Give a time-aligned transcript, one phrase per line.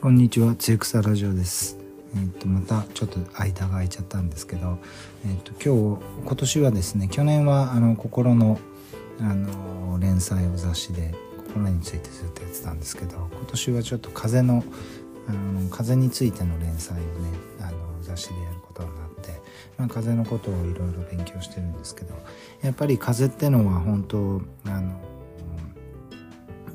[0.00, 1.76] こんにちは、つゆくさラジオです。
[2.16, 4.78] えっ、と、またちょっと間が空いちゃったんですけど、
[5.26, 8.58] えっ、と、今日、今年はですね、去年は、あの、心の、
[9.20, 11.14] あの、連載を雑誌で、
[11.48, 14.64] 心についてずっとやってたんですけど、今年はちょっと風の、
[15.28, 17.04] あの、風についての連載をね、
[17.60, 19.38] あの、雑誌でやることになって、
[19.76, 22.14] まあ、風のことをいろいろ勉強してるんですけど、
[22.62, 24.98] やっぱり風ってのは本当、あの、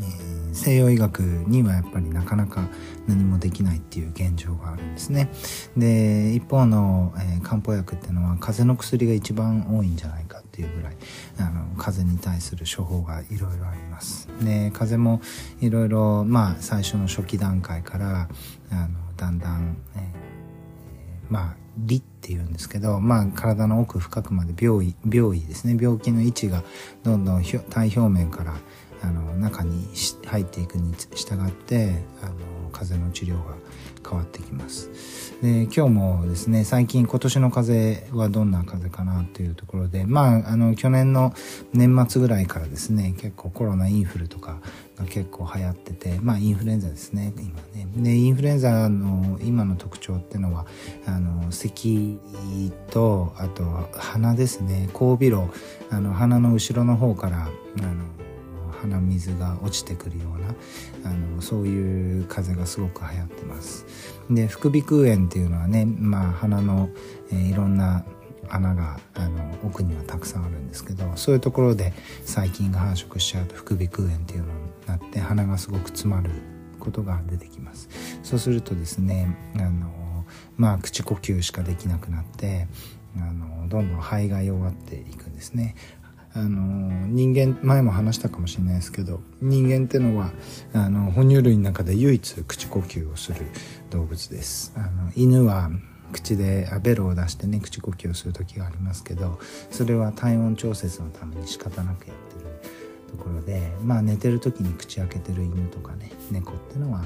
[0.00, 2.68] えー西洋医学にはやっぱりなかなか
[3.06, 5.30] 何もできないっていう現状があるんですね。
[5.76, 10.96] で一方の、えー漢方薬っていうのは風邪の薬が一番多いんじゃないかっていうぐらい
[11.38, 14.26] あの風邪に対する処方がいろいろあります。
[14.42, 15.20] で風邪も
[15.60, 18.28] いろいろまあ最初の初期段階から
[18.70, 20.36] あのだんだん、えー
[21.28, 26.64] まあ理っていうんですけど、まあ、体の奥深くまで病意病意ですね病気の位置が
[27.02, 28.54] どんどん体表面から
[29.02, 29.86] あの中に
[30.26, 32.34] 入っていくに従ってあの
[32.72, 33.54] 風邪の治療が
[34.08, 34.90] 変わってきます。
[35.42, 41.34] で今日もですね最近今年の風邪はどんな風邪かなというところでまああの去年の
[41.74, 44.60] 年末ぐらいからですね結構コロナインフルとか
[44.96, 47.86] が結構流行っててまあインフルエンザですね今ね。
[47.96, 50.66] でインフルエンザの今の特徴っていうのは
[51.06, 52.18] あの咳
[52.90, 54.88] とあと鼻ですね。
[54.92, 55.48] 後鼻漏
[55.90, 58.04] あの鼻の後ろの方からあの
[58.80, 63.86] 鼻水が落ちてくるようなあのそういう風邪がすごく流行ってます。
[64.30, 66.88] で副鼻腔炎っていうのはね、まあ、鼻の、
[67.30, 68.04] えーいろんな
[68.48, 71.92] 穴があの奥にはたくさんあるんですけどそういうところで
[72.24, 74.52] 細菌が繁殖しちゃうと副鼻腔炎っていうのに
[74.86, 76.30] なって鼻がすごく詰まる
[76.78, 77.88] ことが出てきます。
[78.22, 80.24] そうするとですねあの
[80.56, 82.68] まあ口呼吸しかできなくなって
[83.16, 85.74] あのどんどん肺が弱っていくんですね。
[86.36, 90.32] あの人間前も話したかもしれないですけど人間ってのは
[90.74, 93.46] あの哺乳類の中で唯一口呼吸をする
[93.88, 94.74] 動物です。
[94.76, 95.70] あの犬は
[96.12, 99.38] 口でベロを出してね口呼吸をする時がありますけど
[99.70, 102.46] それは体温調節のために仕方なくやってる
[103.10, 107.04] ところでまあ寝てる時に口開けてる犬とかね猫ってのは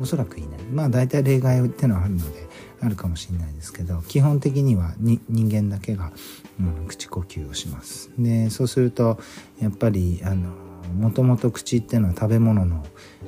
[0.00, 0.60] おそらくいない。
[0.72, 2.48] まあ大体例外ってのはあるので
[2.80, 6.12] あるかもしれないですけど基本的には人間だけが、
[6.60, 8.10] うん、口呼吸をします。
[8.18, 9.18] でそうすると
[9.60, 10.50] やっぱりあの
[10.98, 12.84] もともと口っていうのは食べ物の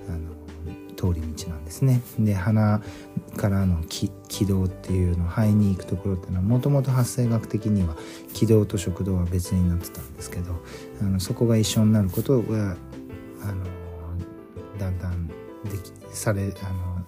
[0.09, 0.39] あの
[0.97, 2.03] 通り道なんですね。
[2.19, 2.83] で鼻
[3.37, 7.97] からの気気道っていうの肺に行くところっていうのはもともと発生学的には
[8.34, 10.53] 気道と食道は別になってたんですけど
[11.00, 12.77] あのそこが一緒になることが
[13.43, 13.65] あの
[14.78, 15.31] だんだん
[15.65, 17.05] できされあの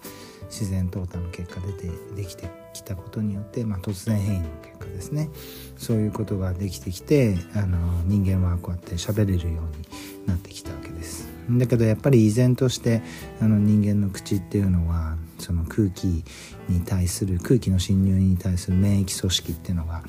[0.49, 5.31] 自然淘汰の結果出てできてきたことによって、まあ、突然変異の結果ですね。
[5.77, 11.29] そういうことができてきてあの人間はこうやって喋れるようになってきたわけです。
[11.51, 13.03] だけどやっぱり依然として
[13.41, 16.25] あの人間の口っていうのはその空気
[16.69, 20.03] に対する空気の侵入に対する免疫組織っていうのが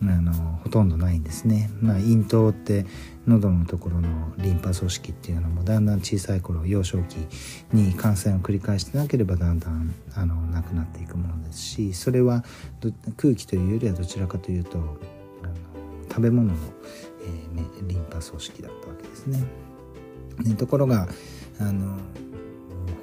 [0.00, 0.32] あの
[0.62, 2.86] ほとんどないんですね、まあ、咽頭って
[3.26, 7.16] 喉のところのリンパ組織っていうのもだんだん小さい頃幼少期
[7.72, 12.44] に感染を繰り返してなければだんだんあのなくなっていくものですしそれは
[13.16, 15.54] 空気というよりはどちらかというとあの
[16.08, 16.54] 食べ物の、
[17.22, 17.48] えー
[17.88, 19.42] リンパ組織だったわけですね。
[20.40, 21.08] でところが
[21.58, 21.98] あの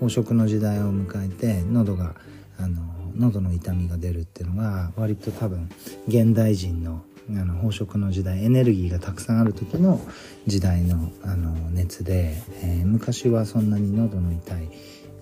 [0.02, 2.16] 飽食の時代を迎えて喉が
[2.58, 5.70] あの喉の痛みが出るっていうのが割と多分
[6.08, 10.00] 現代人のあの飽食の時代エネルギーがたくさんある時の
[10.46, 14.70] 時代のあの熱で、えー昔はそんなに喉の痛い、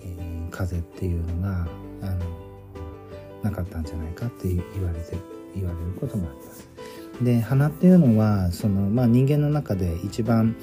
[0.02, 1.66] えー風邪っていうのが
[2.02, 2.20] あの
[3.42, 5.16] なかったんじゃないかって言われて
[5.54, 6.68] 言われることもあります。
[7.22, 10.56] で鼻っていうのはその、まあ、人間の中で一番、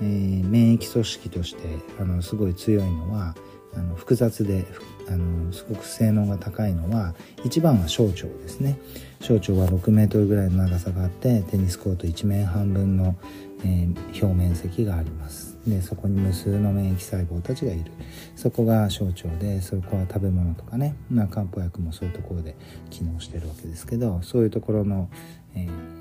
[0.00, 1.60] えー免疫組織として
[1.98, 3.34] あのすごい強いのは
[3.74, 4.64] あの複雑で
[5.08, 8.78] あのすごく性能が高いのは一番は小腸ですね。
[9.20, 13.16] 小腸は6メートルぐらいの長さがあってテニスコート1面半分の、
[13.64, 15.58] えー表面積があります。
[15.66, 17.90] でそこに無数の免疫細胞たちがいる。
[18.36, 22.56] そこが小腸でそこは食べ物とかね、まあ、漢方薬もそういうところで
[22.90, 25.08] 機能してるわけですけどそういうところの、
[25.54, 25.94] えー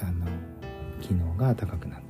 [0.00, 0.26] あの
[1.00, 2.03] 機能が高くなってる。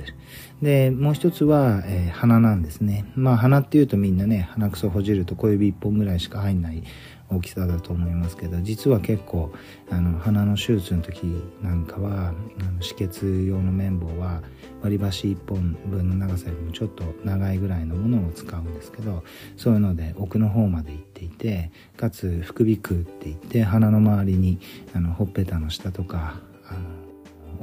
[0.63, 3.05] でもう一つは、えー鼻なんですね。
[3.17, 6.83] まあ鼻っていうとみんなね鼻くそほじると小指1本ぐらいしか入んない
[7.31, 9.53] 大きさだと思いますけど実は結構
[9.91, 11.25] あの鼻の手術の時
[11.63, 14.43] なんかはあの止血用の綿棒は
[14.83, 19.25] 割り箸1本分の長さよりもちょっと長いぐらいのものを使うんですけど
[19.57, 24.61] そういうので奥の方まで行っていてかつ副鼻腔って言って鼻の周りに
[24.95, 26.37] あのほっぺたの下とか
[26.69, 27.04] あの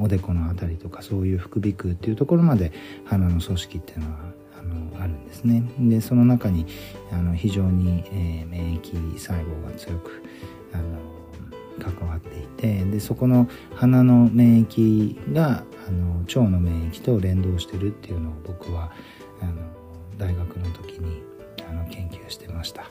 [0.01, 2.71] おでこのあたりとかそういう副鼻腔っていうところまで
[3.05, 5.63] 鼻の組織っていうのはああのあるんですね。
[5.79, 6.65] でその中に
[7.11, 10.23] あの非常に、えー、免疫細胞が強く
[10.73, 10.83] あの
[11.79, 18.91] 関わっていてでそこの鼻の免疫があの腸の免疫と連動してるっていうのを僕は
[19.41, 19.53] あの
[20.17, 21.23] 大学の時に
[21.69, 22.85] あの研究してました。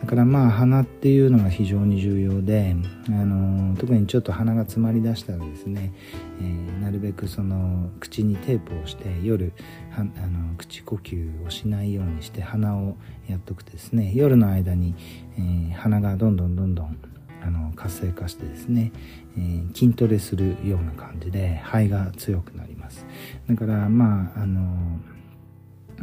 [0.00, 2.76] だからまあ鼻っていうのが非常に重要で
[3.08, 5.94] あの特にちょっと鼻が詰まりだしたらですね、
[6.40, 9.54] えー、なるべくその口にテープをして夜
[9.92, 12.96] はあの口呼吸をしないようにして鼻を
[13.28, 14.94] やっとくとですね夜の間に、
[15.38, 16.98] えー、鼻がどんどんどんどん
[17.42, 18.92] あの活性化してですね、
[19.38, 23.06] えー、筋トレするような感じで肺が強くなります。
[23.48, 24.98] だからまああの、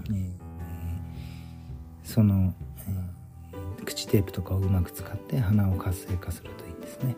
[0.10, 0.32] えー、
[2.12, 2.54] その、
[2.88, 7.16] えー、口テープとかをうまく使って鼻を活性化するといいんですね。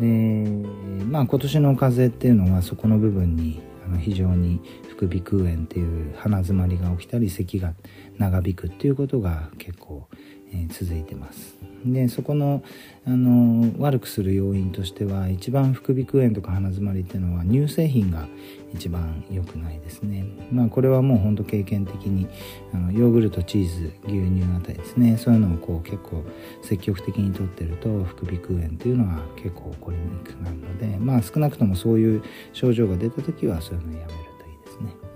[0.00, 7.74] でまあ今年の風邪っていうのはそこの部分にあの非常に副鼻腔炎っていう鼻詰まりが起きたり咳が
[8.18, 10.08] 長引くっていうことが結構、
[10.52, 11.56] えー、続いてます。
[11.84, 12.62] でそこの
[13.06, 18.28] あの悪くする要因としては一番副鼻腔炎とか鼻づまりっていうのは乳製品が
[18.72, 20.24] 一番良くないですね。
[20.52, 22.28] まあこれはもうほんと経験的に
[22.72, 25.16] あのヨーグルトチーズ牛乳あたりですね。
[25.16, 26.24] そういうのをこう結構
[26.62, 32.22] 積極的にとってると副鼻腔炎っていうのは結構起こりにくくなるのでまあ少なくともそういう
[32.52, 35.10] 症状が出た時はそういうのやめるといいですね。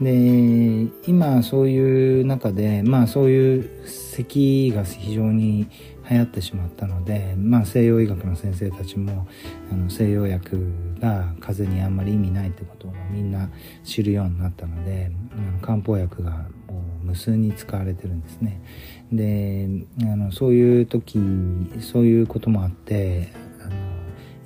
[0.00, 5.68] で今そういう中でまあそういう咳が非常に
[6.10, 9.26] 流行ってしまったので、まあ、西洋医学の先生たちも
[9.70, 13.50] あの西洋薬が風邪にあんまり意味ないってことをみんな
[13.84, 16.30] 知るようになったのであの漢方薬が
[16.66, 18.60] もう無数に使われてるんですね。
[19.12, 19.68] で
[20.02, 21.18] あのそういう時
[21.80, 23.32] そういうこともあって
[23.64, 23.74] あの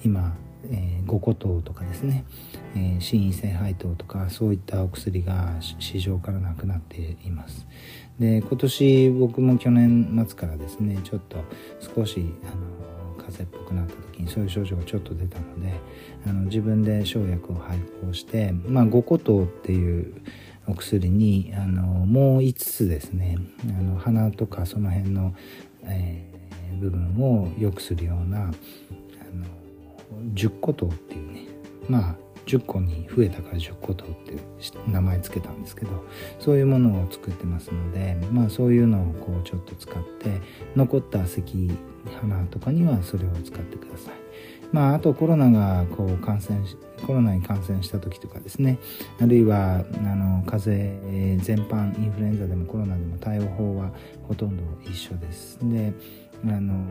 [0.05, 0.37] 今
[0.71, 2.25] えー、五個糖とかですね、
[2.75, 7.67] えー、心因性配糖とかそういったお薬が市場からなくなっています。
[8.19, 11.45] で今年僕も去年末からですねちょっと
[11.81, 15.73] 少しあの風邪っぽくなった時にそういう症状がちょっと出たので
[16.27, 20.23] あの自分で生薬を配合してまあ五個糖っていう
[20.67, 25.35] お薬にあのもう5つですねあの鼻とかその辺の、
[25.85, 28.53] えー、部分を良くするようなあの
[30.35, 31.47] 10個糖っていうね
[31.89, 34.37] まあ10個に増えたから10個糖って
[34.89, 35.91] 名前つけたんですけど
[36.39, 40.41] そういうものを作ってますのでまあそういうのをこうちょっと使って
[40.77, 41.71] 残った咳
[42.21, 44.15] 鼻とかにはそれを使ってください。
[44.73, 46.59] まあ、あとコロナがこう感染
[47.07, 48.79] コロナに感染した時とかですね
[49.21, 50.99] あるいはあの風
[51.35, 53.91] 邪全般インフルエンザでもコロナでも対応法は
[54.27, 55.93] ほとんど一緒ですで
[56.47, 56.87] あの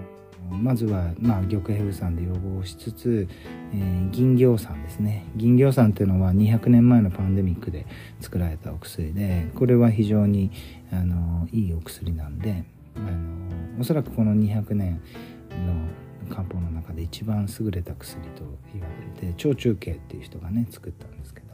[0.50, 3.28] まずは、まあ、玉平さんで予防しつつ、
[3.74, 5.26] えー、銀行酸ですね。
[5.36, 7.86] 銀行酸っていうのは200年前のパンデミックで
[8.20, 10.52] 作られたお薬でこれは非常に
[10.92, 12.64] あのいいお薬なんで
[12.96, 15.02] あのおそらくこの200年
[15.50, 21.48] の漢方の中で一番優れた薬と言われて超中継っていう人がね作ったんですけど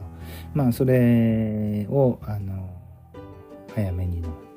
[0.54, 2.68] まあそれをあの
[3.74, 4.47] 早めに飲む。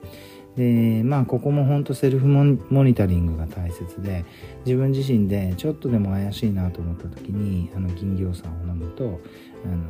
[0.56, 4.25] でまあここも本当セルフモニタリングが大切で
[4.65, 9.21] 自分自身でちょっとでも怪しいなと思った時にあの銀行酸を飲むと
[9.65, 9.88] あの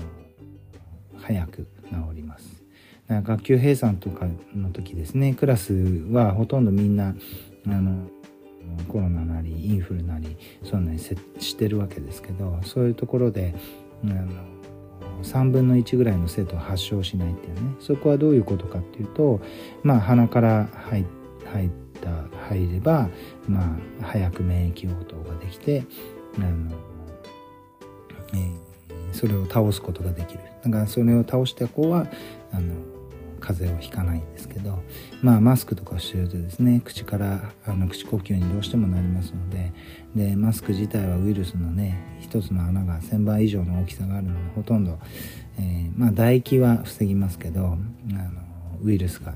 [1.17, 2.61] 早く治ります。
[3.07, 4.25] 学級閉鎖とか
[4.55, 5.73] の時ですねクラス
[6.11, 7.13] はほとんどみんな
[7.67, 8.07] あの
[8.87, 13.53] コロナなりインフルなりそんなにしてるわけですけどそういうところで
[14.05, 14.60] あの
[15.23, 17.61] 3分の1ぐらいの生徒は発症しないっていうね。
[17.79, 19.41] そこはどういうことかっていうと
[19.83, 21.05] まあ鼻から入っ
[22.01, 23.09] た入れば
[23.47, 25.83] まあ早く免疫応答ができて
[26.37, 26.75] あの、
[28.33, 30.41] えー、それを倒すことができる。
[30.63, 32.07] だからそれを倒した子は
[32.51, 32.73] あの
[33.41, 34.81] 風邪をひかないんですけど
[35.21, 39.73] まあマスクとかをしてるとですね口からあの口呼吸にどうしてもなりますので
[40.15, 44.97] でマスク自体はウイルスのね一つの穴が1000倍以上の大きさがあるのでほとんど、
[45.59, 47.77] えー、まあ唾液は防ぎますけどあの
[48.81, 49.33] ウイルスが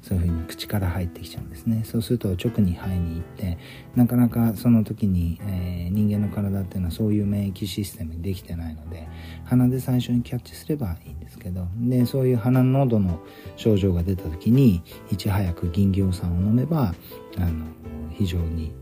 [0.00, 3.58] そういうふうに口から入ってきちゃうんですねそうすると直に肺に行って
[3.96, 9.08] なかなかその時に、えー、人間の体っていうのはそういう免疫システムにできてないので
[9.46, 13.18] 鼻で最初にキャッチすればいいんですけどでそういう鼻の喉の
[13.56, 16.94] 症状が出た時にいち早く銀行酸を飲めば
[17.38, 17.66] あの
[18.12, 18.72] 非常に、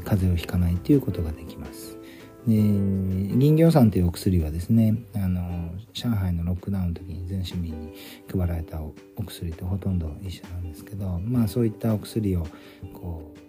[0.00, 1.99] え、風邪をひかないということができます。
[2.46, 7.94] で銀行酸というお薬はですねあの上海のロックダウンの時に全市民に
[8.30, 12.46] 配られたお薬とほとんど一緒なんですけどまあそういったお薬を
[12.94, 13.40] こう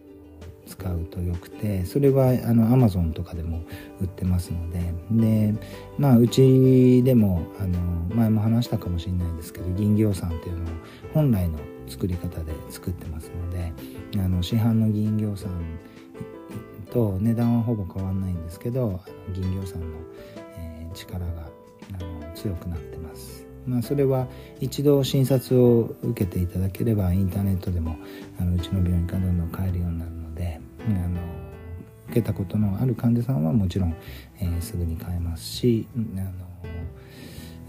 [0.67, 3.63] 使うとよくてそれはあの Amazon とかでも
[3.99, 5.53] 売ってますのでで
[5.97, 7.79] まあうちでもあの
[8.15, 10.67] 前も話したかもしれないですけど銀行さんっていうのを
[11.13, 13.73] 本来の作り方で作ってますので
[14.15, 15.79] あの市販の銀行さん
[16.91, 19.01] と値段はほぼ変わんないんですけど
[19.33, 19.87] 銀行さんの、
[20.57, 21.25] えー、力が
[21.99, 23.41] あの強くなってます。
[23.65, 24.27] まあ、それは
[24.59, 27.95] 一度診察を受けていただければインターネットでも
[28.39, 31.19] あのうちの病院からどんどん買えるようになるのであの
[32.09, 33.95] 受けたことのある患者さんはもちろん、
[34.39, 36.31] えー、すぐに買えますしあの、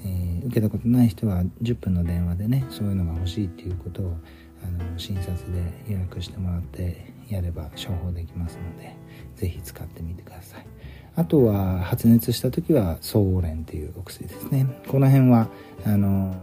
[0.04, 4.16] えー、受けたことない人は10分の電話でねそういうのが欲しいっていうことを
[4.64, 8.96] あの診察で予約してもらってやれば処方できますので
[9.36, 10.66] 是非使ってみてください。
[11.14, 14.66] あとは発熱した時は総合連っていうお薬ですね。
[14.88, 15.48] この辺は
[15.84, 16.34] あの、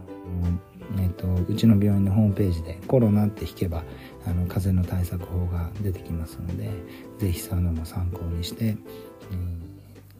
[0.97, 3.83] えーと、うちの病院のホームページでコロナって引けば
[4.25, 6.69] あの風邪の対策法が出てきますので
[7.17, 8.77] 是非そういうのも参考にして、
[9.31, 9.59] うん、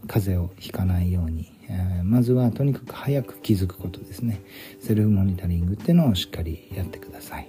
[0.07, 4.41] 風邪をひかないように、え、まずはとにかく早く気づくことですね。
[4.79, 7.47] セルフモニタリングっていうのをしっかりやってください。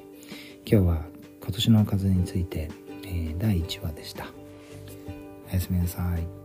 [0.66, 1.02] 今日は
[1.42, 2.70] 今年の風邪について、
[3.10, 4.26] えー、第1話でした。
[5.50, 6.39] おやすみなさい。